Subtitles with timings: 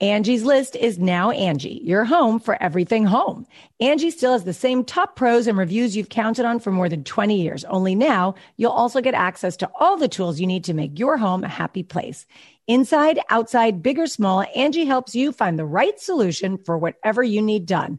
[0.00, 3.44] Angie's list is now Angie, your home for everything home.
[3.80, 7.02] Angie still has the same top pros and reviews you've counted on for more than
[7.02, 7.64] 20 years.
[7.64, 11.16] Only now you'll also get access to all the tools you need to make your
[11.16, 12.26] home a happy place.
[12.68, 17.42] Inside, outside, big or small, Angie helps you find the right solution for whatever you
[17.42, 17.98] need done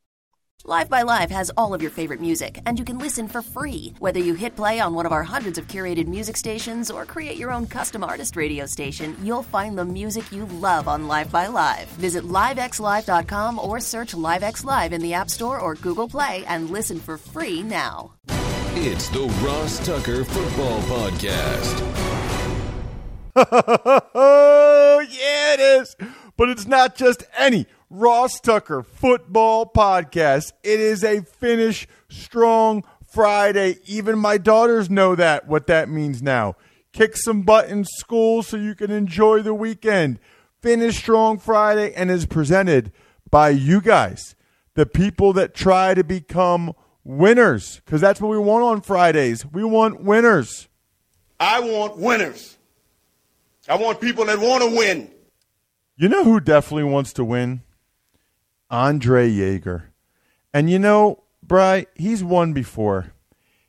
[0.65, 3.95] Live by Live has all of your favorite music, and you can listen for free.
[3.97, 7.35] Whether you hit play on one of our hundreds of curated music stations or create
[7.35, 11.47] your own custom artist radio station, you'll find the music you love on Live by
[11.47, 11.87] Live.
[11.97, 16.99] Visit livexlive.com or search LiveX Live in the App Store or Google Play and listen
[16.99, 18.13] for free now.
[18.75, 21.81] It's the Ross Tucker Football Podcast.
[24.13, 25.95] oh, yeah, it is.
[26.37, 30.53] But it's not just any Ross Tucker football podcast.
[30.63, 33.79] It is a finish strong Friday.
[33.85, 36.55] Even my daughters know that, what that means now.
[36.93, 40.19] Kick some butt in school so you can enjoy the weekend.
[40.61, 42.93] Finish strong Friday and is presented
[43.29, 44.37] by you guys,
[44.75, 46.73] the people that try to become
[47.03, 49.45] winners, because that's what we want on Fridays.
[49.45, 50.69] We want winners.
[51.41, 52.57] I want winners.
[53.67, 55.11] I want people that want to win.
[55.97, 57.63] You know who definitely wants to win?
[58.71, 59.83] Andre Yeager.
[60.53, 63.13] And you know, Bry, he's won before.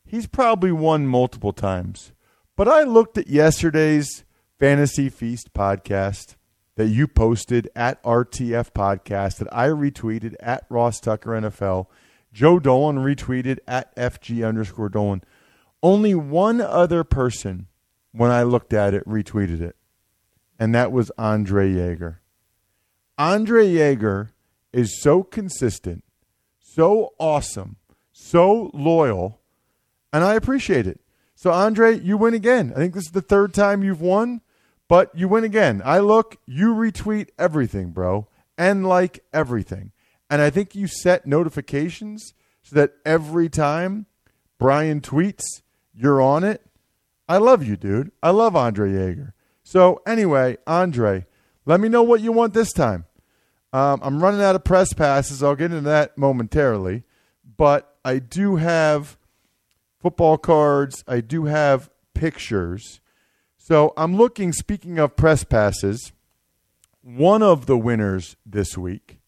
[0.04, 2.12] He's probably won multiple times.
[2.56, 4.24] But I looked at yesterday's
[4.60, 6.36] Fantasy Feast podcast
[6.76, 11.86] that you posted at RTF Podcast that I retweeted at Ross Tucker NFL.
[12.32, 15.22] Joe Dolan retweeted at FG underscore Dolan.
[15.82, 17.66] Only one other person,
[18.12, 19.76] when I looked at it, retweeted it,
[20.58, 22.18] and that was Andre Yeager.
[23.18, 24.31] Andre Yeager
[24.72, 26.04] is so consistent,
[26.58, 27.76] so awesome,
[28.12, 29.40] so loyal,
[30.12, 31.00] and I appreciate it.
[31.34, 32.72] So, Andre, you win again.
[32.74, 34.42] I think this is the third time you've won,
[34.88, 35.82] but you win again.
[35.84, 39.92] I look, you retweet everything, bro, and like everything.
[40.30, 44.06] And I think you set notifications so that every time
[44.58, 45.42] Brian tweets,
[45.94, 46.64] you're on it.
[47.28, 48.12] I love you, dude.
[48.22, 49.32] I love Andre Yeager.
[49.64, 51.26] So, anyway, Andre,
[51.64, 53.06] let me know what you want this time.
[53.72, 55.42] Um, I'm running out of press passes.
[55.42, 57.04] I'll get into that momentarily.
[57.56, 59.16] But I do have
[60.00, 61.04] football cards.
[61.06, 63.00] I do have pictures.
[63.56, 66.12] So I'm looking, speaking of press passes,
[67.02, 69.18] one of the winners this week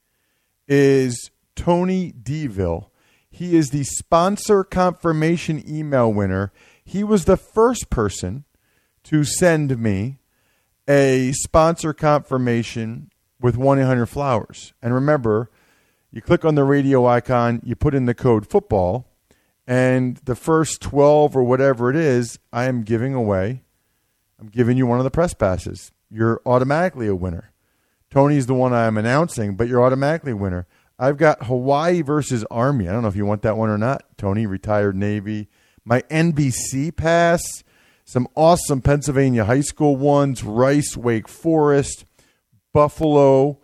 [0.69, 2.91] is Tony Deville.
[3.31, 6.53] He is the sponsor confirmation email winner.
[6.85, 8.45] He was the first person
[9.05, 10.19] to send me
[10.89, 13.11] a sponsor confirmation
[13.45, 14.73] with 1 800 Flowers.
[14.81, 15.51] And remember,
[16.11, 19.07] you click on the radio icon, you put in the code football,
[19.67, 23.63] and the first 12 or whatever it is, I am giving away.
[24.41, 25.93] I'm giving you one of the press passes.
[26.11, 27.53] You're automatically a winner.
[28.09, 30.67] Tony's the one I'm announcing, but you're automatically a winner.
[30.99, 32.89] I've got Hawaii versus Army.
[32.89, 34.05] I don't know if you want that one or not.
[34.17, 35.49] Tony, retired Navy.
[35.85, 37.43] My NBC pass.
[38.07, 42.07] some awesome Pennsylvania high school ones Rice, Wake Forest,
[42.75, 43.59] Buffalo.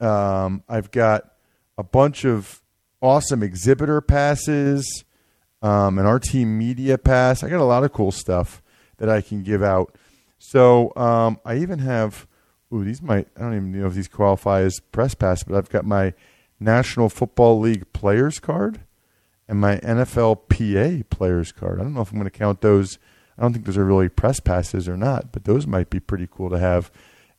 [0.00, 1.32] Um, I've got
[1.76, 2.62] a bunch of
[3.02, 5.04] awesome exhibitor passes,
[5.62, 7.42] um, an RT media pass.
[7.42, 8.62] I got a lot of cool stuff
[8.98, 9.96] that I can give out.
[10.38, 12.28] So um, I even have,
[12.72, 15.70] ooh, these might, I don't even know if these qualify as press pass, but I've
[15.70, 16.14] got my
[16.60, 18.80] National Football League players card
[19.48, 21.80] and my NFLPA players card.
[21.80, 22.98] I don't know if I'm going to count those.
[23.38, 26.28] I don't think those are really press passes or not, but those might be pretty
[26.30, 26.90] cool to have.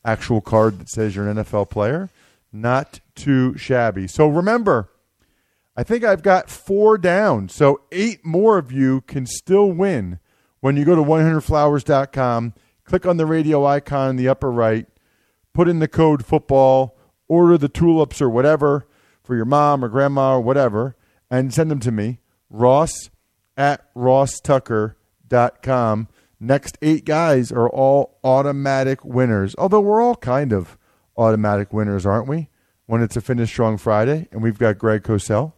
[0.05, 2.09] Actual card that says you're an NFL player.
[2.53, 4.07] Not too shabby.
[4.07, 4.89] So remember,
[5.75, 7.49] I think I've got four down.
[7.49, 10.19] So eight more of you can still win
[10.61, 12.53] when you go to 100flowers.com,
[12.85, 14.87] click on the radio icon in the upper right,
[15.53, 16.97] put in the code football,
[17.27, 18.87] order the tulips or whatever
[19.23, 20.95] for your mom or grandma or whatever,
[21.29, 22.19] and send them to me,
[22.49, 23.09] ross
[23.57, 26.07] at rosstucker.com.
[26.39, 30.77] Next eight guys are all automatic winners, although we're all kind of
[31.17, 32.49] automatic winners, aren't we?
[32.87, 35.53] When it's a Finish Strong Friday and we've got Greg Cosell.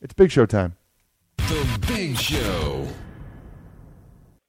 [0.00, 0.76] It's Big Show time.
[1.38, 2.88] The Big Show.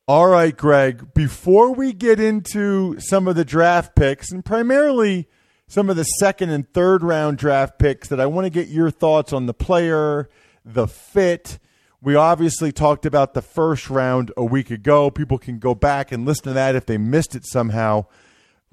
[0.06, 5.30] All right, Greg, before we get into some of the draft picks and primarily
[5.68, 8.92] some of the second and third round draft picks that I want to get your
[8.92, 10.30] thoughts on the player,
[10.66, 11.58] the fit.
[12.04, 15.10] We obviously talked about the first round a week ago.
[15.10, 18.08] People can go back and listen to that if they missed it somehow.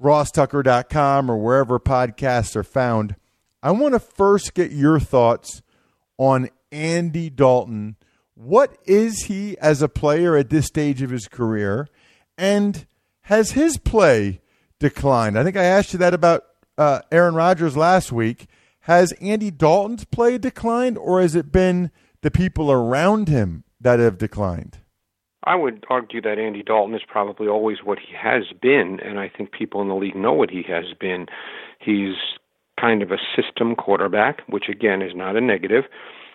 [0.03, 3.15] RossTucker.com or wherever podcasts are found.
[3.63, 5.61] I want to first get your thoughts
[6.17, 7.95] on Andy Dalton.
[8.33, 11.87] What is he as a player at this stage of his career?
[12.37, 12.85] And
[13.21, 14.41] has his play
[14.77, 15.39] declined?
[15.39, 16.43] I think I asked you that about
[16.77, 18.47] uh, Aaron Rodgers last week.
[18.85, 24.17] Has Andy Dalton's play declined, or has it been the people around him that have
[24.17, 24.79] declined?
[25.43, 29.27] I would argue that Andy Dalton is probably always what he has been, and I
[29.27, 31.25] think people in the league know what he has been.
[31.79, 32.15] He's
[32.79, 35.85] kind of a system quarterback, which again is not a negative.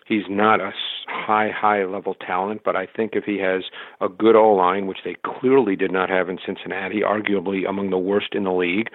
[0.06, 0.72] He's not a
[1.08, 3.64] high, high level talent, but I think if he has
[4.00, 7.98] a good O line, which they clearly did not have in Cincinnati, arguably among the
[7.98, 8.88] worst in the league,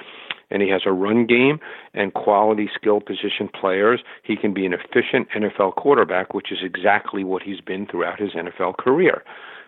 [0.50, 1.60] and he has a run game
[1.94, 7.24] and quality skill position players, he can be an efficient NFL quarterback, which is exactly
[7.24, 9.24] what he's been throughout his NFL career.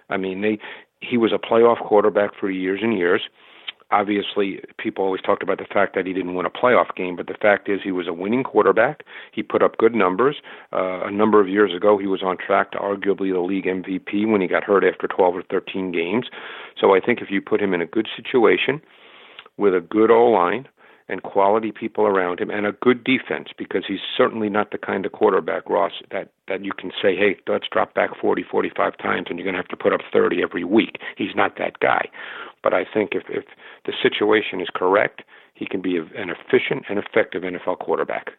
[0.09, 0.59] I mean, they
[0.99, 3.23] he was a playoff quarterback for years and years
[3.93, 7.27] obviously people always talked about the fact that he didn't win a playoff game, but
[7.27, 9.03] the fact is he was a winning quarterback.
[9.31, 10.37] He put up good numbers.
[10.73, 14.29] Uh, a number of years ago, he was on track to arguably the league MVP
[14.29, 16.25] when he got hurt after 12 or 13 games.
[16.79, 18.81] So I think if you put him in a good situation
[19.57, 20.67] with a good O line,
[21.13, 25.05] and quality people around him and a good defense because he's certainly not the kind
[25.05, 29.27] of quarterback Ross that that you can say hey let's drop back 40 45 times
[29.29, 32.09] and you're going to have to put up 30 every week he's not that guy
[32.63, 33.43] but I think if if
[33.85, 35.21] the situation is correct,
[35.53, 38.31] he can be an efficient and effective NFL quarterback.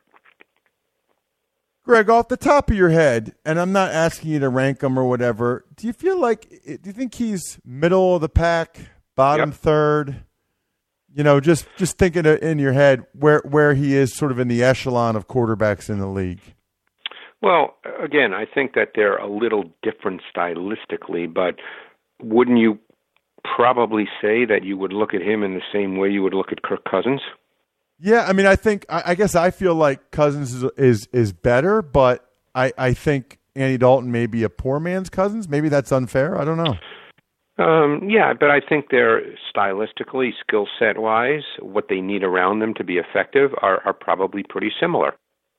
[1.85, 4.99] Greg, off the top of your head, and I'm not asking you to rank him
[4.99, 8.79] or whatever, do you feel like, do you think he's middle of the pack,
[9.15, 9.59] bottom yep.
[9.59, 10.25] third?
[11.14, 14.49] You know, just just thinking in your head where where he is, sort of in
[14.49, 16.40] the echelon of quarterbacks in the league.
[17.40, 21.56] Well, again, I think that they're a little different stylistically, but
[22.20, 22.78] wouldn't you
[23.44, 26.50] probably say that you would look at him in the same way you would look
[26.50, 27.20] at Kirk Cousins.
[28.00, 31.80] Yeah, I mean, I think I, guess I feel like Cousins is is, is better,
[31.80, 35.49] but I, I think Andy Dalton may be a poor man's Cousins.
[35.49, 36.38] Maybe that's unfair.
[36.38, 36.76] I don't know.
[37.56, 39.23] Um, yeah, but I think they're
[39.54, 44.42] stylistically, skill set wise, what they need around them to be effective are, are probably
[44.42, 45.14] pretty similar.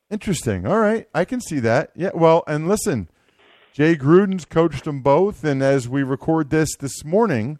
[0.09, 0.67] Interesting.
[0.67, 1.91] All right, I can see that.
[1.95, 2.11] Yeah.
[2.13, 3.09] Well, and listen,
[3.71, 7.59] Jay Gruden's coached them both, and as we record this this morning,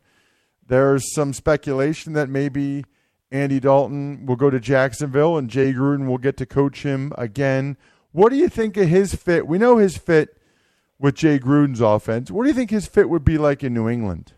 [0.68, 2.84] there's some speculation that maybe
[3.32, 7.77] Andy Dalton will go to Jacksonville and Jay Gruden will get to coach him again.
[8.12, 9.48] What do you think of his fit?
[9.48, 10.38] We know his fit
[11.00, 12.32] with Jay Gruden's offense.
[12.32, 14.34] What do you think his fit would be like in New England?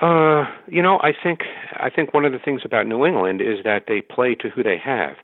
[0.00, 1.40] Uh, you know, I think
[1.74, 4.62] I think one of the things about New England is that they play to who
[4.62, 5.16] they have.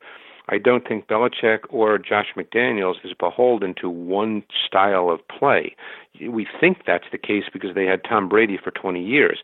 [0.48, 5.76] I don't think Belichick or Josh McDaniels is beholden to one style of play.
[6.28, 9.42] We think that's the case because they had Tom Brady for 20 years.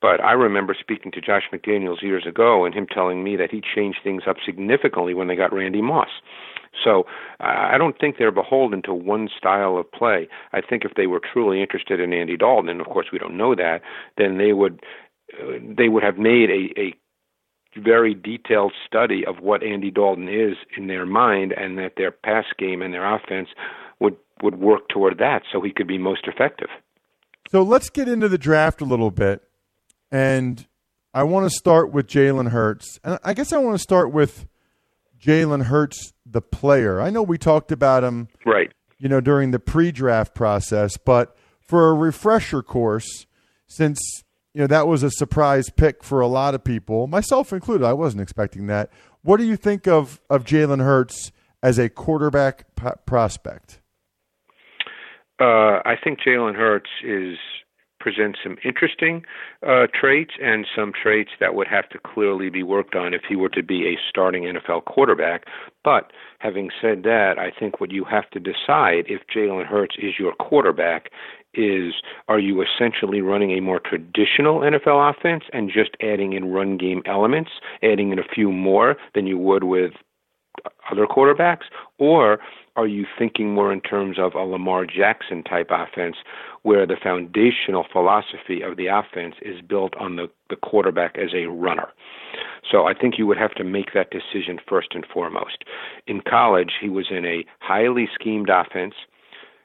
[0.00, 3.60] But I remember speaking to Josh McDaniels years ago and him telling me that he
[3.60, 6.08] changed things up significantly when they got Randy Moss.
[6.82, 7.04] So
[7.38, 10.28] I don't think they're beholden to one style of play.
[10.52, 13.36] I think if they were truly interested in Andy Dalton, and of course we don't
[13.36, 13.80] know that,
[14.16, 14.80] then they would
[15.38, 16.94] uh, they would have made a, a
[17.80, 22.46] very detailed study of what Andy Dalton is in their mind, and that their pass
[22.58, 23.48] game and their offense
[24.00, 26.68] would would work toward that, so he could be most effective.
[27.50, 29.42] So let's get into the draft a little bit
[30.10, 30.66] and
[31.14, 34.46] I want to start with Jalen Hurts, and I guess I want to start with
[35.20, 37.00] Jalen Hurts, the player.
[37.00, 38.72] I know we talked about him, Right.
[38.98, 43.26] you know, during the pre-draft process, but for a refresher course,
[43.66, 44.00] since
[44.54, 47.92] you know that was a surprise pick for a lot of people, myself included, I
[47.92, 48.90] wasn't expecting that.
[49.22, 51.30] What do you think of of Jalen Hurts
[51.62, 53.80] as a quarterback p- prospect?
[55.40, 57.38] Uh, I think Jalen Hurts is
[58.00, 59.24] presents some interesting
[59.66, 63.36] uh, traits and some traits that would have to clearly be worked on if he
[63.36, 65.44] were to be a starting NFL quarterback.
[65.84, 70.18] But having said that, I think what you have to decide if Jalen Hurts is
[70.18, 71.10] your quarterback
[71.54, 71.94] is
[72.28, 77.02] are you essentially running a more traditional NFL offense and just adding in run game
[77.06, 77.50] elements,
[77.82, 79.92] adding in a few more than you would with
[80.90, 81.64] other quarterbacks,
[81.98, 82.38] or
[82.80, 86.16] are you thinking more in terms of a Lamar Jackson type offense
[86.62, 91.44] where the foundational philosophy of the offense is built on the, the quarterback as a
[91.44, 91.88] runner?
[92.70, 95.64] So I think you would have to make that decision first and foremost.
[96.06, 98.94] In college, he was in a highly schemed offense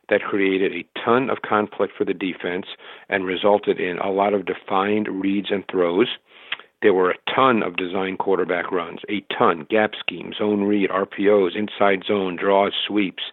[0.09, 2.65] that created a ton of conflict for the defense
[3.07, 6.17] and resulted in a lot of defined reads and throws.
[6.85, 11.55] There were a ton of design quarterback runs, a ton, gap scheme, zone read, RPOs,
[11.55, 13.23] inside zone, draws, sweeps.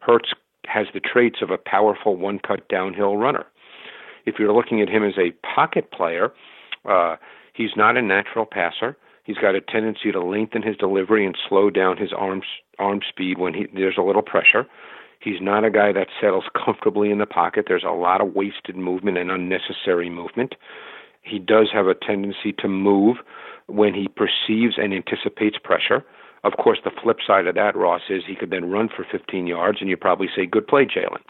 [0.00, 0.34] Hurts
[0.66, 3.46] has the traits of a powerful one cut downhill runner.
[4.26, 6.34] If you're looking at him as a pocket player,
[6.84, 7.16] uh,
[7.54, 8.94] he's not a natural passer.
[9.24, 12.42] He's got a tendency to lengthen his delivery and slow down his arm
[12.78, 14.66] arm speed when he, there's a little pressure.
[15.20, 17.64] He's not a guy that settles comfortably in the pocket.
[17.68, 20.56] There's a lot of wasted movement and unnecessary movement.
[21.28, 23.18] He does have a tendency to move
[23.66, 26.04] when he perceives and anticipates pressure.
[26.44, 29.46] Of course, the flip side of that, Ross, is he could then run for 15
[29.46, 31.22] yards, and you probably say, "Good play, Jalen."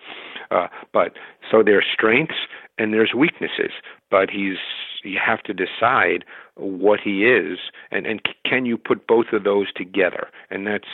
[0.50, 1.12] Uh, but
[1.50, 2.46] so there's strengths
[2.78, 3.72] and there's weaknesses,
[4.10, 4.58] but he's
[5.04, 6.24] you have to decide
[6.56, 7.58] what he is,
[7.90, 10.88] and and can you put both of those together, and that's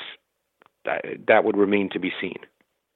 [0.84, 2.38] that, that would remain to be seen.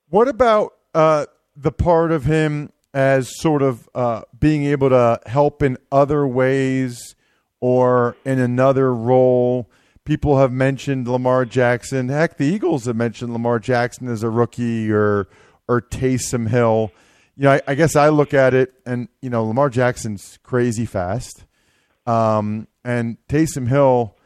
[0.08, 5.62] What about uh, the part of him as sort of uh, being able to help
[5.62, 7.14] in other ways
[7.60, 9.70] or in another role?
[10.04, 12.08] People have mentioned Lamar Jackson.
[12.08, 15.28] Heck, the Eagles have mentioned Lamar Jackson as a rookie or
[15.68, 16.90] or Taysom Hill.
[17.36, 20.86] You know, I, I guess I look at it and you know Lamar Jackson's crazy
[20.86, 21.44] fast,
[22.06, 24.16] um, and Taysom Hill,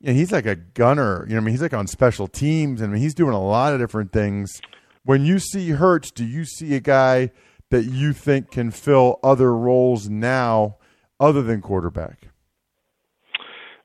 [0.00, 1.26] you know, he's like a gunner.
[1.28, 3.42] You know, I mean, he's like on special teams, and I mean, he's doing a
[3.42, 4.60] lot of different things.
[5.04, 7.30] When you see Hurts, do you see a guy
[7.70, 10.76] that you think can fill other roles now
[11.18, 12.28] other than quarterback?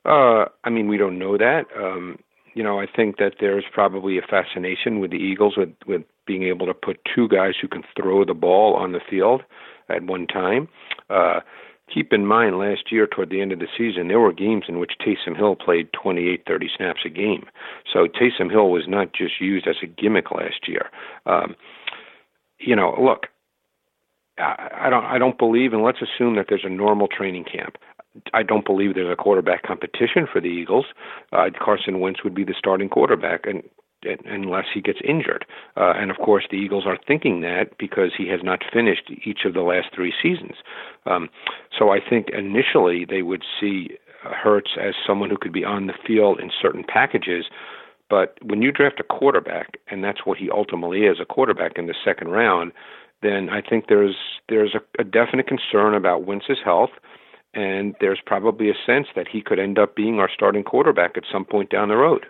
[0.06, 1.66] Uh, I mean, we don't know that.
[1.78, 2.18] Um,
[2.54, 6.44] you know, I think that there's probably a fascination with the Eagles with with being
[6.44, 9.44] able to put two guys who can throw the ball on the field
[9.90, 10.68] at one time.
[11.10, 11.40] Uh,
[11.94, 14.80] keep in mind, last year toward the end of the season, there were games in
[14.80, 17.46] which Taysom Hill played 28, 30 snaps a game.
[17.92, 20.90] So Taysom Hill was not just used as a gimmick last year.
[21.26, 21.56] Um,
[22.60, 23.28] you know, look,
[24.42, 27.78] I, don't, I don't believe, and let's assume that there's a normal training camp.
[28.34, 30.86] I don't believe there's a quarterback competition for the Eagles.
[31.32, 33.64] Uh, Carson Wentz would be the starting quarterback, and
[34.26, 35.46] unless he gets injured.
[35.78, 39.46] Uh, and of course, the Eagles are thinking that because he has not finished each
[39.46, 40.56] of the last three seasons.
[41.06, 41.30] Um,
[41.78, 45.94] so I think initially they would see Hurts as someone who could be on the
[46.06, 47.46] field in certain packages.
[48.10, 51.88] But when you draft a quarterback, and that's what he ultimately is, a quarterback in
[51.88, 52.72] the second round,
[53.22, 54.16] then I think there's
[54.50, 56.92] there's a, a definite concern about Wentz's health
[57.54, 61.24] and there's probably a sense that he could end up being our starting quarterback at
[61.32, 62.26] some point down the road.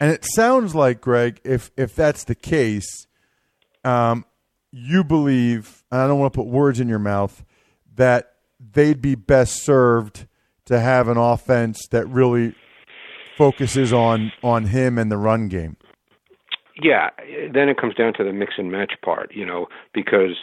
[0.00, 3.06] And it sounds like Greg, if if that's the case,
[3.84, 4.24] um,
[4.70, 7.44] you believe, and I don't want to put words in your mouth,
[7.94, 10.26] that they'd be best served
[10.66, 12.54] to have an offense that really
[13.38, 15.76] focuses on on him and the run game.
[16.80, 17.10] Yeah,
[17.52, 20.36] then it comes down to the mix and match part, you know, because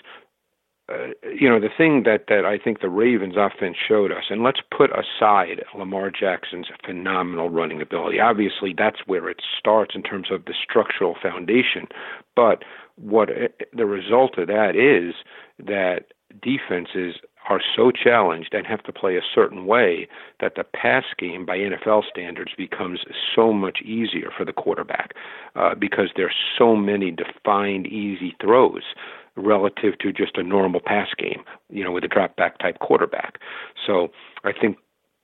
[0.89, 4.43] uh, you know the thing that that I think the Ravens offense showed us, and
[4.43, 8.19] let's put aside Lamar Jackson's phenomenal running ability.
[8.19, 11.88] Obviously, that's where it starts in terms of the structural foundation.
[12.36, 12.63] But
[12.95, 15.15] what it, the result of that is
[15.59, 16.05] that
[16.41, 17.15] defenses
[17.50, 20.08] are so challenged and have to play a certain way
[20.39, 23.00] that the pass game by NFL standards becomes
[23.36, 25.13] so much easier for the quarterback
[25.56, 28.84] uh, because there's so many defined easy throws
[29.36, 33.39] relative to just a normal pass game, you know, with a drop back type quarterback.
[33.86, 34.10] So
[34.44, 34.77] I think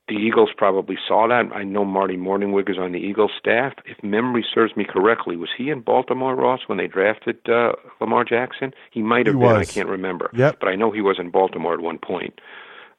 [0.08, 1.46] the Eagles probably saw that.
[1.54, 3.72] I know Marty Mornhinweg is on the Eagles staff.
[3.86, 8.24] If memory serves me correctly, was he in Baltimore, Ross, when they drafted uh, Lamar
[8.24, 8.72] Jackson?
[8.90, 9.48] He might have He been.
[9.48, 9.68] was.
[9.68, 10.30] I can't remember.
[10.34, 10.58] Yep.
[10.60, 12.40] But I know he was in Baltimore at one point.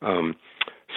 [0.02, 0.36] Um,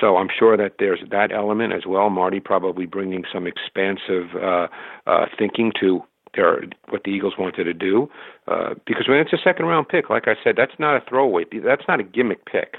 [0.00, 2.10] So I'm sure that there's that element as well.
[2.10, 4.68] Marty probably bringing some expansive uh,
[5.06, 6.02] uh, thinking to
[6.34, 8.08] their, what the Eagles wanted to do.
[8.46, 11.44] Uh, because when it's a second round pick, like I said, that's not a throwaway.
[11.64, 12.76] That's not a gimmick pick.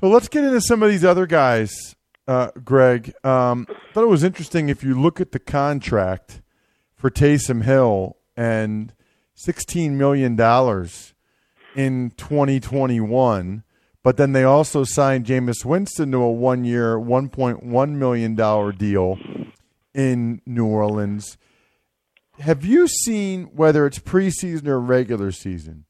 [0.00, 1.96] So let's get into some of these other guys,
[2.28, 3.12] uh, Greg.
[3.24, 6.40] Um, I thought it was interesting if you look at the contract
[6.94, 8.94] for Taysom Hill and
[9.36, 10.34] $16 million
[11.74, 13.64] in 2021.
[14.04, 18.34] But then they also signed Jameis Winston to a one year, $1.1 million
[18.76, 19.18] deal
[19.94, 21.36] in New Orleans.
[22.38, 25.86] Have you seen, whether it's preseason or regular season,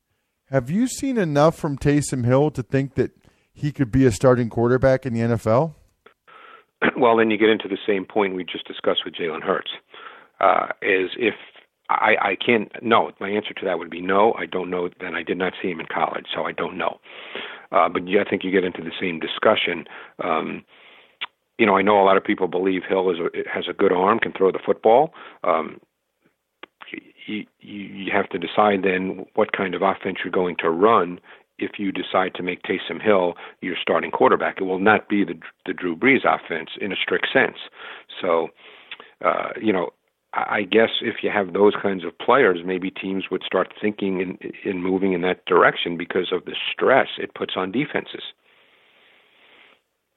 [0.47, 3.11] have you seen enough from Taysom Hill to think that
[3.59, 5.75] he could be a starting quarterback in the NFL?
[6.97, 9.71] Well, then you get into the same point we just discussed with Jalen Hurts.
[10.41, 11.35] Uh, is if
[11.89, 13.11] I, I can't no.
[13.19, 14.33] My answer to that would be no.
[14.35, 14.89] I don't know.
[15.01, 17.01] Then I did not see him in college, so I don't know.
[17.73, 19.87] Uh, but yeah, I think you get into the same discussion.
[20.23, 20.65] Um,
[21.59, 23.93] you know, I know a lot of people believe Hill is a, has a good
[23.93, 25.13] arm, can throw the football.
[25.43, 25.81] Um,
[27.27, 31.21] you, you have to decide then what kind of offense you're going to run
[31.59, 34.61] if you decide to make Taysom Hill your starting quarterback.
[34.61, 35.35] It will not be the
[35.67, 37.57] the Drew Brees offense in a strict sense.
[38.21, 38.49] So,
[39.25, 39.91] uh, you know,
[40.35, 44.39] I guess if you have those kinds of players, maybe teams would start thinking in,
[44.65, 48.23] in moving in that direction because of the stress it puts on defenses.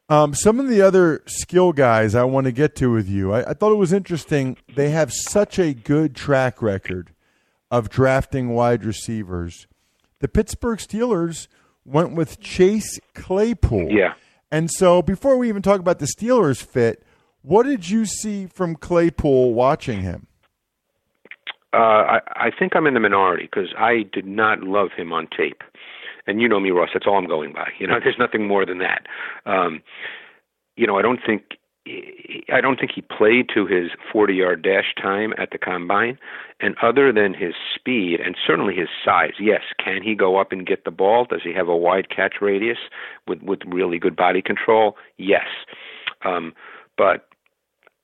[0.10, 3.51] Um, some of the other skill guys I want to get to with you, I,
[3.51, 4.57] I thought it was interesting.
[4.75, 7.13] They have such a good track record
[7.71, 9.67] of drafting wide receivers.
[10.21, 11.47] The Pittsburgh Steelers
[11.83, 13.89] went with Chase Claypool.
[13.91, 14.13] Yeah.
[14.51, 17.03] And so before we even talk about the Steelers fit,
[17.41, 20.27] what did you see from Claypool watching him?
[21.73, 25.27] Uh, I, I think I'm in the minority because I did not love him on
[25.35, 25.63] tape.
[26.27, 26.89] And you know me, Ross.
[26.93, 27.69] That's all I'm going by.
[27.79, 29.07] You know, there's nothing more than that.
[29.45, 29.81] Um,
[30.75, 31.43] you know, I don't think
[31.88, 36.19] I don't think he played to his 40 yard dash time at the combine.
[36.60, 40.65] And other than his speed and certainly his size, yes, can he go up and
[40.65, 41.25] get the ball?
[41.25, 42.77] Does he have a wide catch radius
[43.27, 44.95] with, with really good body control?
[45.17, 45.47] Yes.
[46.23, 46.53] Um,
[46.97, 47.27] but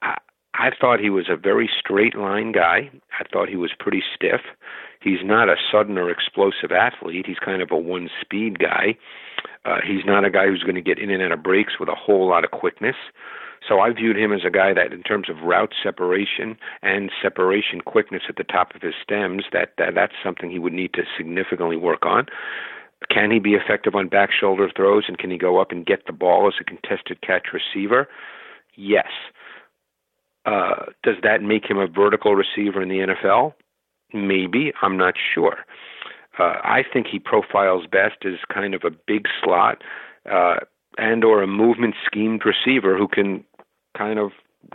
[0.02, 0.17] I,
[0.56, 2.89] I thought he was a very straight line guy.
[3.19, 4.41] I thought he was pretty stiff.
[5.02, 7.28] He's not a sudden or explosive athlete.
[7.28, 8.97] He's kind of a one speed guy.
[9.65, 11.89] Uh, he's not a guy who's going to get in and out of breaks with
[11.89, 12.95] a whole lot of quickness.
[13.67, 17.82] So I viewed him as a guy that, in terms of route separation and separation
[17.82, 21.04] quickness at the top of his stems, that, that that's something he would need to
[21.17, 22.28] significantly work on.
[23.10, 26.08] Can he be effective on back shoulder throws and can he go up and get
[26.08, 28.08] the ball as a contested catch receiver?
[28.76, 29.08] Yes.
[30.46, 33.54] Uh, does that make him a vertical receiver in the NFL?
[34.13, 34.72] Maybe.
[34.82, 35.58] I'm not sure.
[36.39, 39.84] Uh, I think he profiles best as kind of a big slot
[40.30, 40.58] uh,
[40.97, 43.43] and or a movement schemed receiver who can
[43.97, 44.31] kind of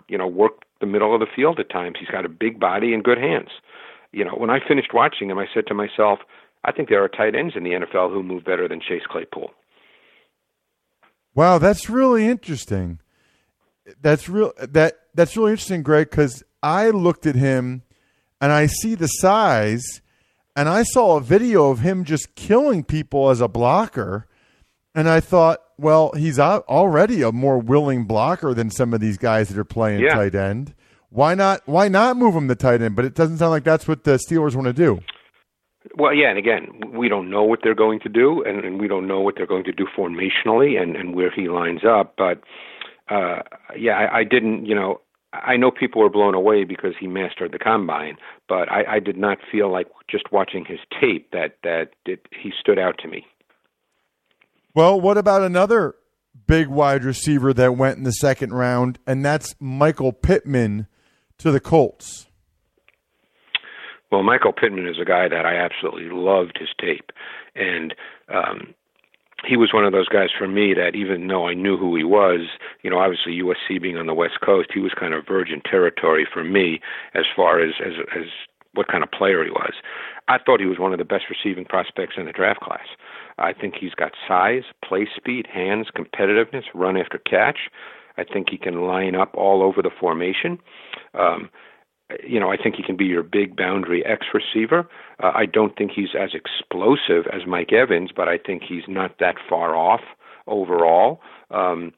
[0.08, 1.96] you know work the middle of the field at times.
[1.98, 3.50] He's got a big body and good hands.
[4.12, 6.18] You know, when I finished watching him, I said to myself,
[6.64, 9.50] I think there are tight ends in the NFL who move better than Chase Claypool.
[11.34, 12.98] Wow, that's really interesting
[14.00, 17.82] that's real that that's really interesting, Greg, because I looked at him
[18.40, 20.00] and I see the size,
[20.56, 24.26] and I saw a video of him just killing people as a blocker,
[24.94, 29.48] and I thought, well, he's already a more willing blocker than some of these guys
[29.48, 30.14] that are playing yeah.
[30.14, 30.74] tight end.
[31.10, 31.60] Why not?
[31.66, 32.96] Why not move him to tight end?
[32.96, 35.00] But it doesn't sound like that's what the Steelers want to do.
[35.96, 38.88] Well, yeah, and again, we don't know what they're going to do, and, and we
[38.88, 42.14] don't know what they're going to do formationally, and, and where he lines up.
[42.16, 42.40] But
[43.10, 43.42] uh,
[43.76, 45.00] yeah, I, I didn't, you know,
[45.32, 48.16] I know people were blown away because he mastered the combine,
[48.48, 52.52] but I, I did not feel like just watching his tape that that it, he
[52.58, 53.26] stood out to me.
[54.74, 55.96] Well, what about another
[56.46, 60.86] big wide receiver that went in the second round, and that's Michael Pittman
[61.38, 62.26] to the Colts?
[64.10, 67.12] Well, Michael Pittman is a guy that I absolutely loved his tape,
[67.54, 67.94] and
[68.28, 68.74] um,
[69.46, 72.04] he was one of those guys for me that even though I knew who he
[72.04, 72.48] was,
[72.82, 76.26] you know, obviously USC being on the West Coast, he was kind of virgin territory
[76.32, 76.80] for me
[77.14, 78.26] as far as as as
[78.74, 79.74] what kind of player he was.
[80.28, 82.86] I thought he was one of the best receiving prospects in the draft class.
[83.38, 87.70] I think he's got size, play speed, hands, competitiveness, run after catch.
[88.16, 90.58] I think he can line up all over the formation.
[91.14, 91.50] Um,
[92.26, 94.88] you know, I think he can be your big boundary X receiver.
[95.22, 99.18] Uh, I don't think he's as explosive as Mike Evans, but I think he's not
[99.18, 100.02] that far off
[100.46, 101.20] overall.
[101.50, 101.92] Um,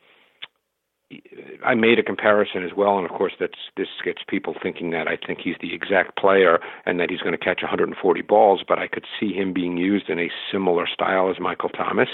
[1.64, 5.08] I made a comparison as well, and of course, that's this gets people thinking that
[5.08, 8.62] I think he's the exact player and that he's going to catch 140 balls.
[8.66, 12.08] But I could see him being used in a similar style as Michael Thomas,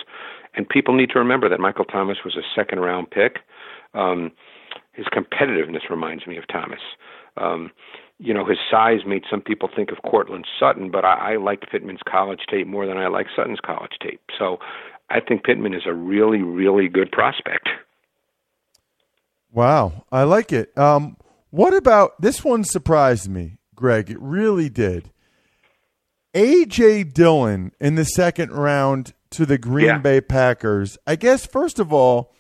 [0.54, 3.40] And people need to remember that Michael Thomas was a second round pick.
[3.94, 4.32] Um,
[4.92, 6.80] his competitiveness reminds me of Thomas.
[7.36, 7.70] Um,
[8.18, 11.62] you know, his size made some people think of Courtland Sutton, but I, I like
[11.70, 14.20] Pittman's college tape more than I like Sutton's college tape.
[14.38, 14.58] So
[15.08, 17.68] I think Pittman is a really, really good prospect.
[19.52, 20.76] Wow, I like it.
[20.78, 21.16] Um,
[21.50, 22.64] what about this one?
[22.64, 24.10] Surprised me, Greg.
[24.10, 25.10] It really did.
[26.34, 29.98] AJ Dillon in the second round to the Green Yeah.
[29.98, 30.96] Bay Packers.
[31.06, 32.32] I guess first of all,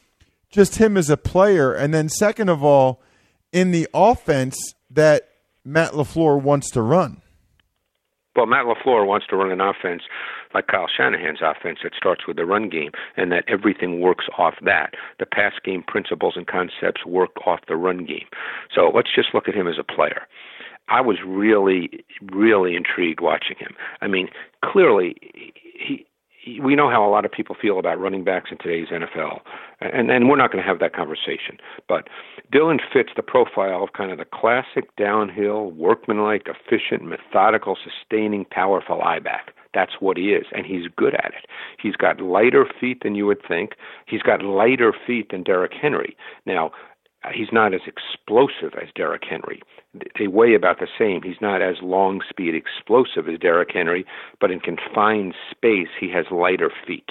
[0.50, 3.02] just him as a player, and then second of all,
[3.52, 4.56] in the offense
[4.90, 5.28] that
[5.64, 7.22] Matt Lafleur wants to run.
[8.36, 10.02] Well, Matt LaFleur wants to run an offense
[10.54, 14.54] like Kyle Shanahan's offense that starts with the run game and that everything works off
[14.62, 14.94] that.
[15.18, 18.26] The pass game principles and concepts work off the run game.
[18.74, 20.22] So let's just look at him as a player.
[20.88, 23.74] I was really, really intrigued watching him.
[24.00, 24.28] I mean,
[24.64, 25.14] clearly,
[25.78, 26.04] he.
[26.60, 29.40] we know how a lot of people feel about running backs in today's NFL,
[29.80, 31.58] and and we're not going to have that conversation.
[31.88, 32.08] But
[32.50, 39.00] Dillon fits the profile of kind of the classic downhill, workmanlike, efficient, methodical, sustaining, powerful
[39.00, 39.54] I-back.
[39.74, 41.46] That's what he is, and he's good at it.
[41.80, 43.72] He's got lighter feet than you would think.
[44.06, 46.16] He's got lighter feet than Derrick Henry.
[46.44, 46.72] Now,
[47.32, 49.62] he's not as explosive as Derrick Henry.
[50.18, 51.22] They weigh about the same.
[51.22, 54.04] He's not as long speed explosive as Derrick Henry,
[54.40, 57.10] but in confined space, he has lighter feet.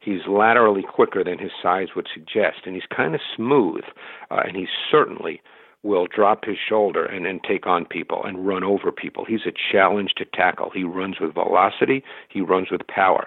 [0.00, 3.84] He's laterally quicker than his size would suggest, and he's kind of smooth,
[4.30, 5.40] uh, and he's certainly
[5.86, 9.24] will drop his shoulder and then take on people and run over people.
[9.24, 10.70] He's a challenge to tackle.
[10.74, 13.26] He runs with velocity, he runs with power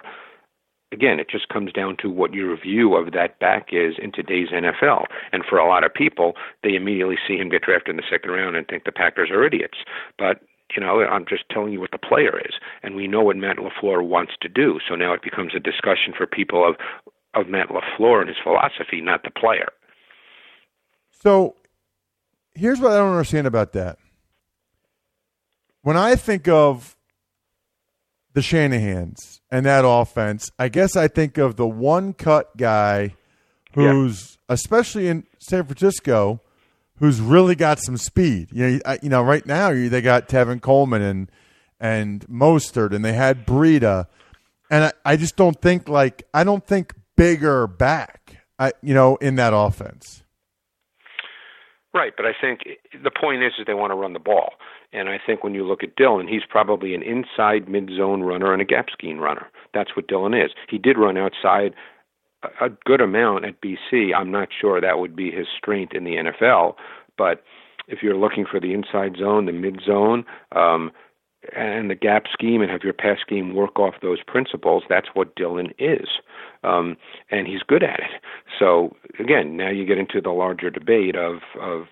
[0.92, 4.48] again, it just comes down to what your view of that back is in today's
[4.48, 5.04] NFL.
[5.32, 8.30] And for a lot of people, they immediately see him get drafted in the second
[8.30, 9.78] round and think the Packers are idiots.
[10.18, 10.40] But
[10.76, 13.56] you know, I'm just telling you what the player is, and we know what Matt
[13.56, 14.78] Lafleur wants to do.
[14.88, 16.76] So now it becomes a discussion for people of
[17.34, 19.68] of Matt Lafleur and his philosophy, not the player.
[21.10, 21.54] So
[22.60, 23.98] here's what I don't understand about that.
[25.82, 26.96] When I think of
[28.34, 33.14] the Shanahans and that offense, I guess I think of the one cut guy
[33.72, 36.40] who's, especially in San Francisco,
[36.98, 38.48] who's really got some speed.
[38.52, 41.30] You know, I- you know, right now they got Tevin Coleman and
[41.82, 44.06] and Mostert, and they had Breida,
[44.70, 48.36] and I, I just don't think like I don't think bigger back.
[48.58, 50.22] I you know in that offense.
[51.92, 52.60] Right, but I think
[53.02, 54.52] the point is, is they want to run the ball,
[54.92, 58.62] and I think when you look at Dillon, he's probably an inside mid-zone runner and
[58.62, 59.48] a gap scheme runner.
[59.74, 60.52] That's what Dillon is.
[60.68, 61.74] He did run outside
[62.60, 64.14] a good amount at BC.
[64.14, 66.74] I'm not sure that would be his strength in the NFL,
[67.18, 67.42] but
[67.88, 70.24] if you're looking for the inside zone, the mid zone,
[70.54, 70.92] um,
[71.56, 75.34] and the gap scheme, and have your pass scheme work off those principles, that's what
[75.34, 76.08] Dillon is,
[76.62, 76.96] um,
[77.30, 78.22] and he's good at it.
[78.58, 81.86] So again, now you get into the larger debate of of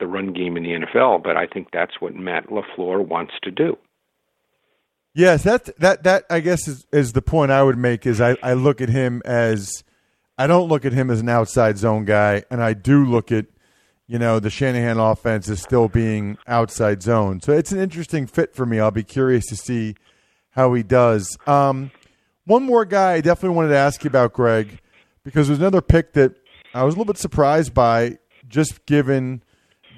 [0.00, 3.50] the run game in the NFL, but I think that's what Matt Lafleur wants to
[3.50, 3.76] do.
[5.14, 8.04] Yes, that that that I guess is, is the point I would make.
[8.04, 9.84] Is I, I look at him as
[10.36, 13.46] I don't look at him as an outside zone guy, and I do look at
[14.08, 17.40] you know the Shanahan offense is still being outside zone.
[17.40, 18.80] So it's an interesting fit for me.
[18.80, 19.94] I'll be curious to see
[20.50, 21.38] how he does.
[21.46, 21.92] Um,
[22.44, 24.80] one more guy I definitely wanted to ask you about, Greg,
[25.24, 26.34] because there's another pick that
[26.74, 29.42] I was a little bit surprised by, just given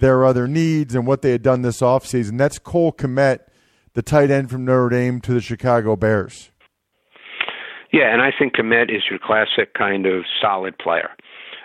[0.01, 2.39] their other needs and what they had done this offseason.
[2.39, 3.41] That's Cole Kmet,
[3.95, 6.51] the tight end from Notre Dame to the Chicago Bears.
[7.93, 11.11] Yeah, and I think Kmet is your classic kind of solid player.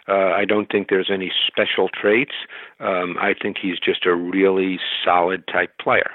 [0.08, 2.34] Uh, I don't think there's any special traits.
[2.80, 6.10] Um, I think he's just a really solid type player.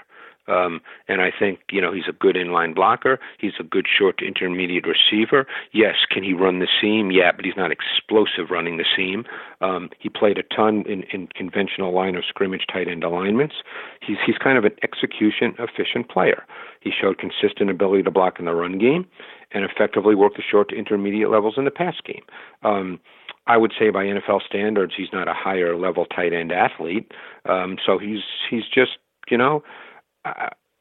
[0.49, 3.19] Um, and I think, you know, he's a good inline blocker.
[3.39, 5.47] He's a good short to intermediate receiver.
[5.73, 7.11] Yes, can he run the seam?
[7.11, 9.25] Yeah, but he's not explosive running the seam.
[9.61, 13.57] Um, he played a ton in, in conventional line of scrimmage tight end alignments.
[14.01, 16.45] He's, he's kind of an execution efficient player.
[16.81, 19.07] He showed consistent ability to block in the run game
[19.53, 22.23] and effectively work the short to intermediate levels in the pass game.
[22.63, 23.01] Um,
[23.49, 27.13] I would say by NFL standards, he's not a higher level tight end athlete.
[27.49, 28.99] Um, so he's he's just
[29.31, 29.63] you know,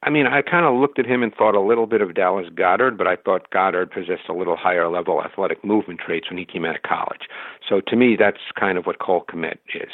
[0.03, 2.47] I, mean, I kind of looked at him and thought a little bit of Dallas
[2.53, 6.45] Goedert, but I thought Goedert possessed a little higher level athletic movement traits when he
[6.45, 7.21] came out of college.
[7.67, 9.91] So to me, that's kind of what Cole Kmet is.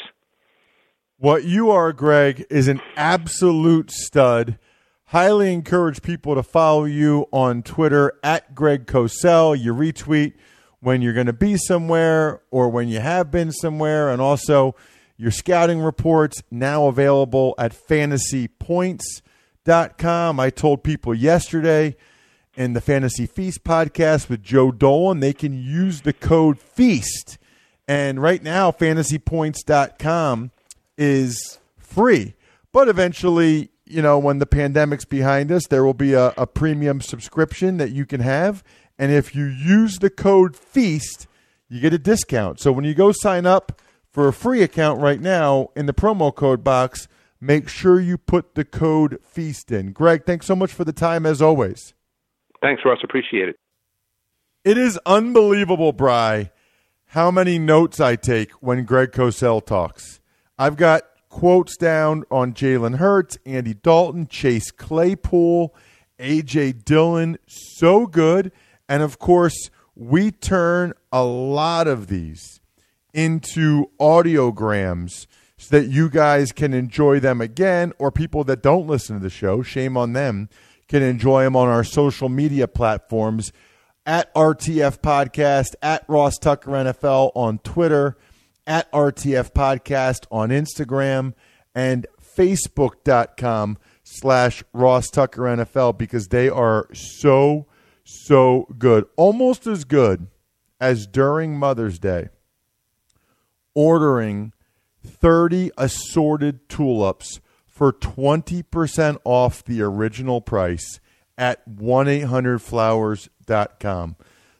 [1.18, 4.58] What you are, Greg, is an absolute stud.
[5.06, 9.60] Highly encourage people to follow you on Twitter at Greg Cosell.
[9.60, 10.34] You retweet
[10.80, 14.76] when you're going to be somewhere or when you have been somewhere, and also
[15.18, 17.72] your scouting reports now available at
[19.72, 20.40] fantasypoints.com.
[20.40, 21.96] I told people yesterday
[22.56, 27.38] in the Fantasy Feast podcast with Joe Dolan, they can use the code FEAST.
[27.88, 30.52] And right now, fantasypoints.com
[30.98, 32.36] is free.
[32.72, 37.02] But eventually, you know, when the pandemic's behind us, there will be a, a premium
[37.02, 38.64] subscription that you can have.
[39.00, 41.28] And if you use the code FEAST,
[41.70, 42.60] you get a discount.
[42.60, 46.34] So when you go sign up for a free account right now in the promo
[46.36, 47.08] code box,
[47.42, 49.92] make sure you put the code FEAST in.
[49.92, 51.94] Greg, thanks so much for the time as always.
[52.62, 53.00] Thanks, Ross.
[53.04, 53.56] Appreciate it.
[54.64, 56.52] It is unbelievable, Bry,
[57.08, 60.20] how many notes I take when Greg Cosell talks.
[60.60, 65.74] I've got quotes down on Jalen Hurts, Andy Dalton, Chase Claypool,
[66.20, 67.38] AJ Dillon.
[67.48, 68.52] So good.
[68.88, 72.60] And of course, we turn a lot of these
[73.14, 75.26] into audiograms
[75.72, 79.62] that you guys can enjoy them again, or people that don't listen to the show,
[79.64, 80.50] shame on them,
[80.88, 83.54] can enjoy them on our social media platforms
[84.06, 88.18] at RTF Podcast, at Ross Tucker NFL on Twitter,
[88.68, 91.34] at RTF Podcast on Instagram,
[91.74, 97.66] and Facebook.com slash Ross Tucker NFL because they are so,
[98.04, 99.06] so good.
[99.16, 100.28] Almost as good
[100.82, 102.28] as during Mother's Day
[103.74, 104.52] ordering
[105.06, 111.00] 30 assorted tulips for 20% off the original price
[111.38, 114.16] at 1-800-Flowers.com.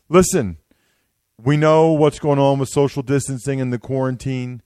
[0.10, 0.58] Listen,
[1.44, 4.62] we know what's going on with social distancing and the quarantine.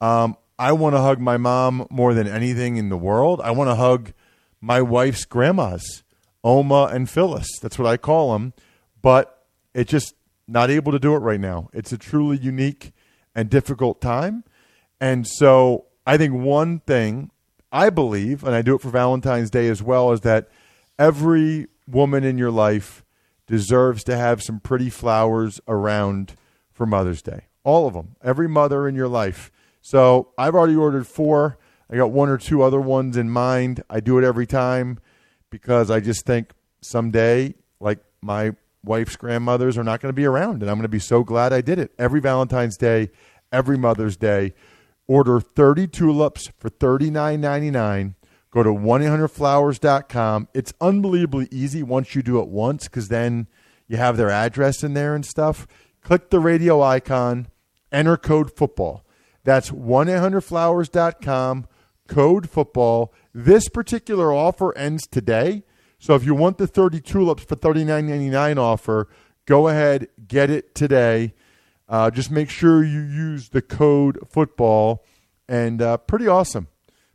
[0.00, 3.40] Um, I want to hug my mom more than anything in the world.
[3.42, 4.12] I want to hug
[4.60, 6.02] my wife's grandmas,
[6.42, 7.48] Oma and Phyllis.
[7.60, 8.54] That's what I call them.
[9.02, 10.14] But it's just
[10.48, 11.68] not able to do it right now.
[11.72, 12.92] It's a truly unique
[13.34, 14.44] and difficult time.
[15.00, 17.30] And so I think one thing
[17.72, 20.48] I believe, and I do it for Valentine's Day as well, is that
[20.98, 23.04] every woman in your life
[23.46, 26.34] deserves to have some pretty flowers around
[26.72, 27.46] for Mother's Day.
[27.64, 28.16] All of them.
[28.22, 29.50] Every mother in your life.
[29.82, 31.58] So I've already ordered four.
[31.90, 33.82] I got one or two other ones in mind.
[33.88, 34.98] I do it every time
[35.50, 38.52] because I just think someday, like my
[38.84, 41.52] wife's grandmothers are not going to be around, and I'm going to be so glad
[41.52, 41.92] I did it.
[41.98, 43.10] Every Valentine's Day,
[43.52, 44.54] every Mother's Day,
[45.08, 48.14] order 30 tulips for $39.99.
[48.50, 50.48] Go to 1-800-Flowers.com.
[50.54, 53.48] It's unbelievably easy once you do it once because then
[53.86, 55.66] you have their address in there and stuff.
[56.02, 57.48] Click the radio icon,
[57.92, 59.04] enter code football.
[59.44, 61.66] That's 1-800-Flowers.com,
[62.08, 63.12] code football.
[63.34, 65.64] This particular offer ends today.
[65.98, 69.08] So if you want the 30 tulips for $39.99 offer,
[69.46, 71.34] go ahead, get it today.
[71.88, 75.04] Uh, just make sure you use the code football,
[75.48, 76.68] and uh, pretty awesome.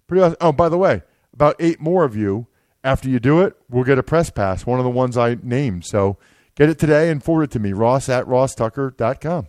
[0.08, 0.38] Pretty awesome.
[0.40, 1.04] Oh, by the way,
[1.34, 2.48] about eight more of you
[2.84, 5.86] after you do it we'll get a press pass, one of the ones I named.
[5.86, 6.18] So
[6.56, 9.48] get it today and forward it to me, ross at rosstucker.com.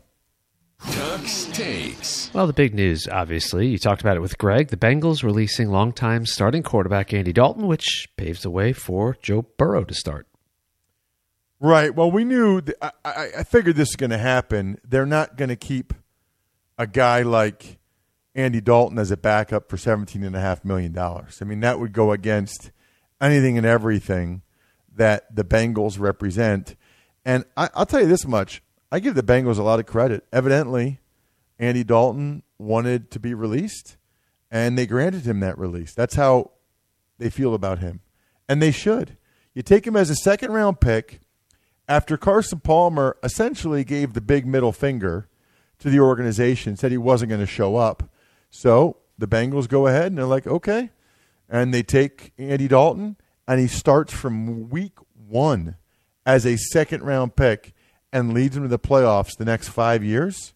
[0.90, 2.32] Tuck's takes.
[2.34, 4.68] Well, the big news, obviously, you talked about it with Greg.
[4.68, 9.84] The Bengals releasing longtime starting quarterback Andy Dalton, which paves the way for Joe Burrow
[9.84, 10.26] to start.
[11.62, 11.94] Right.
[11.94, 12.60] Well, we knew.
[12.60, 12.90] Th- I,
[13.38, 14.78] I, figured this is going to happen.
[14.82, 15.94] They're not going to keep
[16.76, 17.78] a guy like
[18.34, 21.38] Andy Dalton as a backup for seventeen and a half million dollars.
[21.40, 22.72] I mean, that would go against
[23.20, 24.42] anything and everything
[24.92, 26.74] that the Bengals represent.
[27.24, 30.26] And I, I'll tell you this much: I give the Bengals a lot of credit.
[30.32, 30.98] Evidently,
[31.60, 33.98] Andy Dalton wanted to be released,
[34.50, 35.94] and they granted him that release.
[35.94, 36.50] That's how
[37.18, 38.00] they feel about him,
[38.48, 39.16] and they should.
[39.54, 41.20] You take him as a second round pick
[41.92, 45.28] after Carson Palmer essentially gave the big middle finger
[45.78, 48.10] to the organization, said he wasn't going to show up.
[48.48, 50.88] So the Bengals go ahead and they're like, okay.
[51.50, 54.94] And they take Andy Dalton, and he starts from week
[55.28, 55.76] one
[56.24, 57.74] as a second round pick
[58.10, 60.54] and leads them to the playoffs the next five years.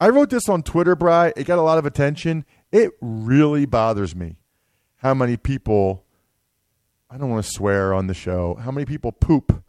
[0.00, 1.32] I wrote this on Twitter, Bry.
[1.36, 2.44] It got a lot of attention.
[2.72, 4.38] It really bothers me
[4.96, 6.04] how many people,
[7.08, 9.62] I don't want to swear on the show, how many people poop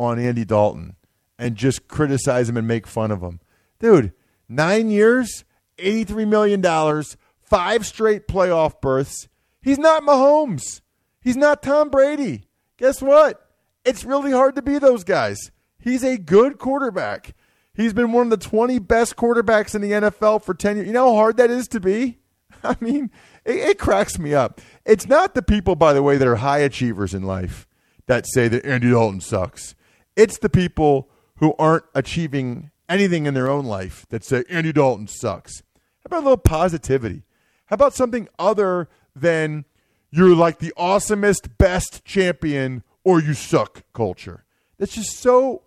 [0.00, 0.96] on Andy Dalton
[1.38, 3.38] and just criticize him and make fun of him.
[3.78, 4.12] Dude,
[4.48, 5.44] nine years,
[5.76, 7.04] $83 million,
[7.42, 9.28] five straight playoff berths.
[9.60, 10.80] He's not Mahomes.
[11.20, 12.44] He's not Tom Brady.
[12.78, 13.46] Guess what?
[13.84, 15.50] It's really hard to be those guys.
[15.78, 17.34] He's a good quarterback.
[17.74, 20.86] He's been one of the 20 best quarterbacks in the NFL for 10 years.
[20.86, 22.18] You know how hard that is to be?
[22.64, 23.10] I mean,
[23.44, 24.62] it, it cracks me up.
[24.86, 27.66] It's not the people, by the way, that are high achievers in life
[28.06, 29.74] that say that Andy Dalton sucks.
[30.20, 35.08] It's the people who aren't achieving anything in their own life that say Andy Dalton
[35.08, 35.62] sucks.
[36.00, 37.22] How about a little positivity?
[37.66, 39.64] How about something other than
[40.10, 44.44] you're like the awesomest, best champion or you suck culture.
[44.78, 45.62] That's just so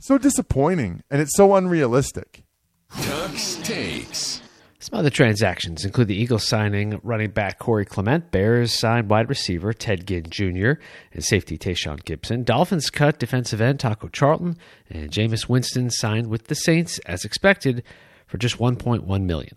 [0.00, 2.42] so disappointing and it's so unrealistic.
[3.00, 4.40] Tuck's takes.
[4.84, 9.72] Some other transactions include the Eagles signing running back Corey Clement, Bears signed wide receiver
[9.72, 10.72] Ted Ginn Jr.,
[11.10, 12.44] and safety Tashaun Gipson.
[12.44, 14.58] Dolphins cut defensive end Taco Charlton,
[14.90, 17.82] and Jameis Winston signed with the Saints as expected
[18.26, 19.56] for just 1.1 million.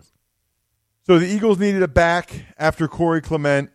[1.06, 3.70] So the Eagles needed a back after Corey Clement.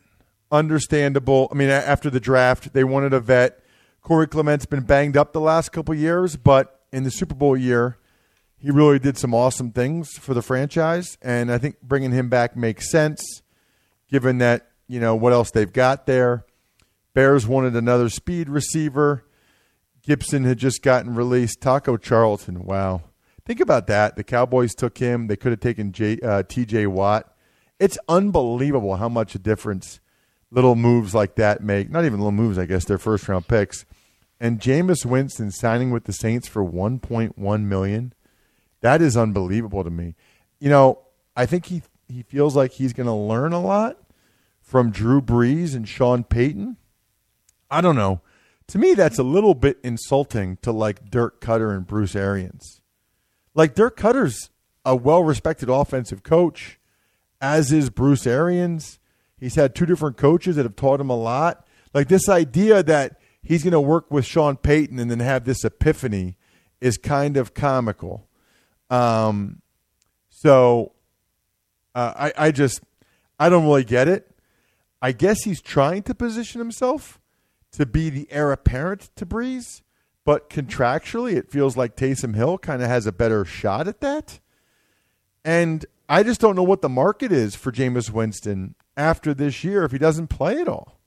[0.50, 1.48] Understandable.
[1.52, 3.62] I mean, after the draft, they wanted a vet.
[4.00, 7.98] Corey Clement's been banged up the last couple years, but in the Super Bowl year,
[8.62, 12.56] he really did some awesome things for the franchise, and I think bringing him back
[12.56, 13.42] makes sense,
[14.08, 16.46] given that you know what else they've got there.
[17.12, 19.24] Bears wanted another speed receiver.
[20.06, 21.60] Gipson had just gotten released.
[21.60, 23.02] Taco Charlton, wow.
[23.44, 24.14] Think about that.
[24.14, 25.26] The Cowboys took him.
[25.26, 27.34] They could have taken J, uh, TJ Watt.
[27.80, 29.98] It's unbelievable how much a difference
[30.52, 31.90] little moves like that make.
[31.90, 33.84] Not even little moves, I guess, they're first round picks.
[34.38, 38.12] And Jameis Winston signing with the Saints for 1.1 million.
[38.82, 40.14] That is unbelievable to me.
[40.60, 40.98] You know,
[41.34, 43.98] I think he he feels like he's going to learn a lot
[44.60, 46.76] from Drew Brees and Sean Payton.
[47.70, 48.20] I don't know.
[48.68, 52.82] To me, that's a little bit insulting to like Dirk Koetter and Bruce Arians.
[53.54, 54.50] Like Dirk Koetter's
[54.84, 56.78] a well-respected offensive coach,
[57.40, 58.98] as is Bruce Arians.
[59.38, 61.66] He's had two different coaches that have taught him a lot.
[61.94, 65.64] Like this idea that he's going to work with Sean Payton and then have this
[65.64, 66.36] epiphany
[66.80, 68.26] is kind of comical.
[68.92, 69.62] Um,
[70.28, 70.92] so
[71.94, 72.82] uh, I, I just,
[73.40, 74.30] I don't really get it.
[75.00, 77.18] I guess he's trying to position himself
[77.72, 79.80] to be the heir apparent to Brees,
[80.26, 84.40] but contractually, it feels like Taysom Hill kind of has a better shot at that.
[85.42, 89.84] And I just don't know what the market is for Jameis Winston after this year
[89.84, 91.00] if he doesn't play at all.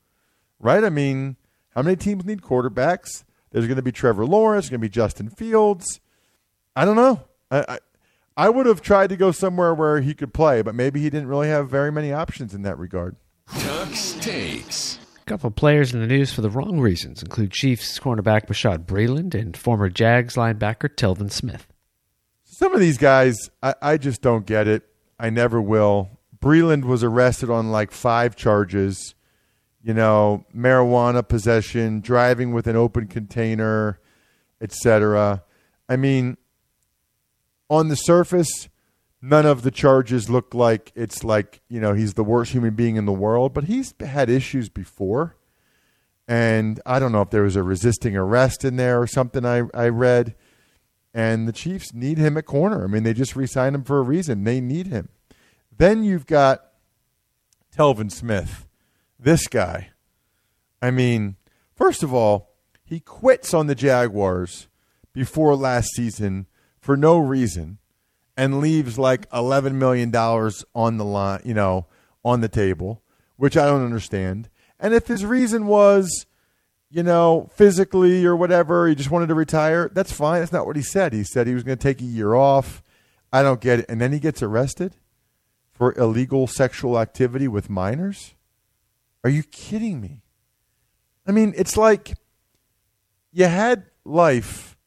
[0.60, 0.84] Right?
[0.84, 1.36] I mean,
[1.76, 3.24] how many teams need quarterbacks?
[3.52, 6.00] There's going to be Trevor Lawrence, going to be Justin Fields.
[6.76, 7.22] I don't know.
[7.52, 7.80] I, I,
[8.38, 11.28] I would have tried to go somewhere where he could play, but maybe he didn't
[11.30, 13.16] really have very many options in that regard.
[13.58, 15.00] Tuck's takes.
[15.22, 18.86] A couple of players in the news for the wrong reasons include Chiefs cornerback Bashaud
[18.86, 21.68] Breeland and former Jags linebacker Telvin Smith.
[22.44, 24.84] Some of these guys, I, I just don't get it.
[25.20, 26.20] I never will.
[26.40, 29.16] Breeland was arrested on like five charges,
[29.82, 34.00] you know, marijuana possession, driving with an open container,
[34.62, 35.44] etc.
[35.90, 36.38] I mean,
[37.70, 38.70] on the surface,
[39.22, 42.96] none of the charges look like it's like, you know, he's the worst human being
[42.96, 45.36] in the world, but he's had issues before.
[46.28, 49.64] And I don't know if there was a resisting arrest in there or something I,
[49.74, 50.36] I read.
[51.14, 52.84] And the Chiefs need him at corner.
[52.84, 54.44] I mean, they just re signed him for a reason.
[54.44, 55.10] They need him.
[55.78, 56.72] Then you've got
[57.76, 58.68] Telvin Smith,
[59.20, 59.92] this guy.
[60.82, 61.36] I mean,
[61.76, 64.68] first of all, he quits on the Jaguars
[65.14, 66.48] before last season
[66.86, 67.80] for no reason
[68.38, 71.88] and leaves like $11 million on the line, you know,
[72.24, 73.02] on the table,
[73.38, 74.50] which I don't understand.
[74.80, 76.28] And if his reason was,
[76.92, 80.42] you know, physically or whatever, he just wanted to retire, that's fine.
[80.42, 81.12] That's not what he said.
[81.12, 82.84] He said he was going to take a year off.
[83.34, 83.86] I don't get it.
[83.90, 84.96] And then he gets arrested
[85.74, 88.36] for illegal sexual activity with minors?
[89.24, 90.22] Are you kidding me?
[91.26, 92.14] I mean, it's like
[93.32, 94.78] you had life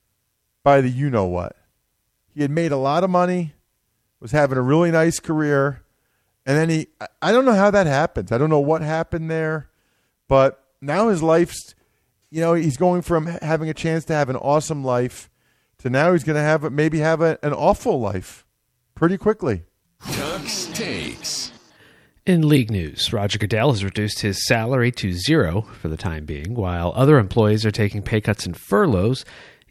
[0.62, 1.57] by the you know what.
[2.38, 3.54] He had made a lot of money,
[4.20, 5.82] was having a really nice career,
[6.46, 6.86] and then he
[7.20, 8.30] I don't know how that happens.
[8.30, 9.68] I don't know what happened there,
[10.28, 11.74] but now his life's
[12.30, 15.28] you know, he's going from having a chance to have an awesome life
[15.78, 18.46] to now he's going to have maybe have a, an awful life
[18.94, 19.64] pretty quickly.
[20.08, 21.50] Tuck's takes.
[22.24, 26.54] In league news, Roger Goodell has reduced his salary to zero for the time being,
[26.54, 29.24] while other employees are taking pay cuts and furloughs.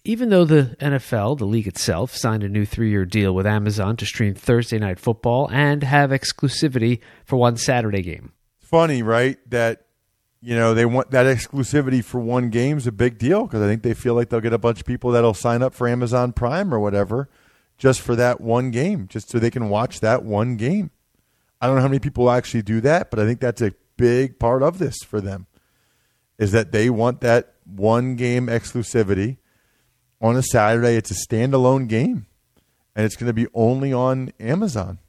[0.08, 3.98] Even though the NFL, the league itself, signed a new three year deal with Amazon
[3.98, 8.32] to stream Thursday night football and have exclusivity for one Saturday game.
[8.58, 9.38] Funny, right?
[9.50, 9.82] That
[10.40, 13.68] you know they want that exclusivity for one game is a big deal because I
[13.68, 16.32] think they feel like they'll get a bunch of people that'll sign up for Amazon
[16.32, 17.28] Prime or whatever
[17.78, 20.90] just for that one game, just so they can watch that one game.
[21.60, 24.40] I don't know how many people actually do that, but I think that's a big
[24.40, 25.48] part of this for them
[26.40, 29.40] is that they want that one game exclusivity
[30.22, 30.96] on a Saturday.
[30.96, 32.26] It's a standalone game,
[32.96, 35.00] and it's going to be only on Amazon,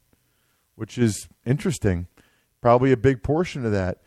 [0.74, 2.06] which is interesting.
[2.60, 3.98] Probably a big portion of that.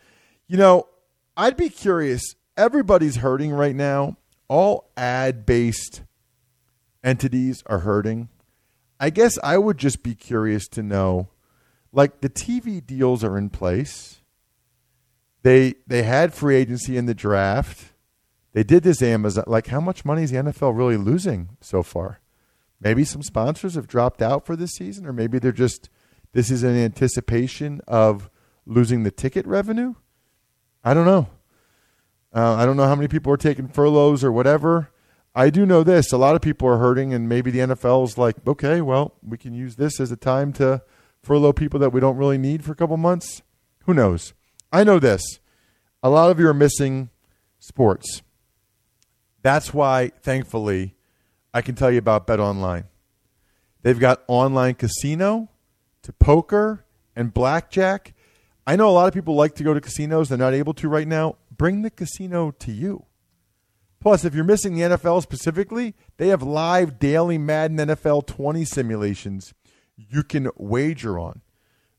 [0.46, 0.88] You know,
[1.36, 2.34] I'd be curious.
[2.56, 4.16] Everybody's hurting right now.
[4.48, 6.02] All ad based
[7.02, 8.28] entities are hurting.
[9.00, 11.28] I guess I would just be curious to know
[11.92, 14.20] like the TV deals are in place.
[15.42, 17.91] They they had free agency in the draft
[18.52, 19.44] They did this Amazon.
[19.46, 22.20] Like, how much money is the NFL really losing so far?
[22.80, 25.88] Maybe some sponsors have dropped out for this season, or maybe they're just
[26.32, 28.30] this is an anticipation of
[28.66, 29.94] losing the ticket revenue.
[30.84, 31.28] I don't know.
[32.34, 34.90] Uh, I don't know how many people are taking furloughs or whatever.
[35.34, 38.18] I do know this: a lot of people are hurting, and maybe the NFL is
[38.18, 40.82] like, okay, well, we can use this as a time to
[41.22, 43.42] furlough people that we don't really need for a couple months.
[43.84, 44.34] Who knows?
[44.72, 45.22] I know this:
[46.02, 47.10] a lot of you are missing
[47.58, 48.22] sports.
[49.42, 50.94] That's why, thankfully,
[51.52, 52.84] I can tell you about Bet Online.
[53.82, 55.50] They've got online casino
[56.02, 56.84] to poker
[57.16, 58.14] and blackjack.
[58.66, 60.28] I know a lot of people like to go to casinos.
[60.28, 61.36] They're not able to right now.
[61.50, 63.06] Bring the casino to you.
[64.00, 69.54] Plus, if you're missing the NFL specifically, they have live daily Madden NFL 20 simulations
[69.96, 71.40] you can wager on.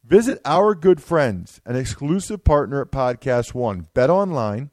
[0.03, 4.69] Visit our good friends, an exclusive partner at Podcast One, Bet Online,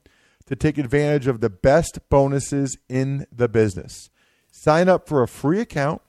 [0.51, 4.11] to take advantage of the best bonuses in the business.
[4.51, 6.03] Sign up for a free account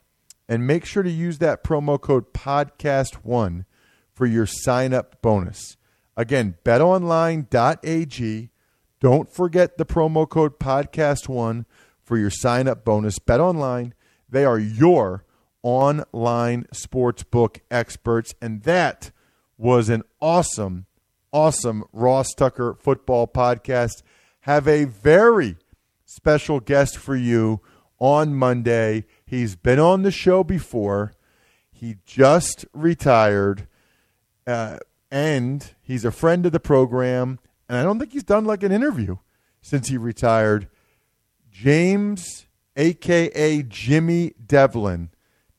[0.49, 3.65] and make sure to use that promo code podcast1
[4.15, 5.77] for your sign up bonus.
[6.17, 8.49] Again, betonline.ag.
[8.99, 11.65] Don't forget the promo code podcast1
[12.03, 13.19] for your sign up bonus.
[13.19, 13.91] BetOnline,
[14.27, 15.23] they are your
[15.61, 18.33] online sportsbook experts.
[18.41, 19.11] And that
[19.55, 20.87] was an awesome,
[21.31, 24.01] awesome Ross Tucker football podcast.
[24.41, 25.57] Have a very
[26.05, 27.61] special guest for you
[27.99, 29.05] on Monday.
[29.25, 31.13] He's been on the show before.
[31.71, 33.67] He just retired,
[34.47, 34.79] uh,
[35.11, 37.39] and he's a friend of the program.
[37.69, 39.17] And I don't think he's done like an interview
[39.61, 40.67] since he retired.
[41.51, 45.09] James, aka Jimmy Develin,